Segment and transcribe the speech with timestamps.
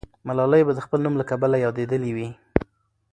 [0.27, 2.29] ملالۍ به د خپل نوم له کبله یادېدلې وي.